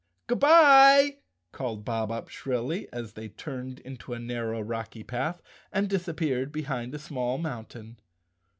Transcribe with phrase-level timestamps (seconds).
[0.25, 1.17] "Good bye!"
[1.51, 6.95] called Bob Up shrilly, as they turned into a narrow rocky path and disappeared behind
[6.95, 7.99] a small mountain.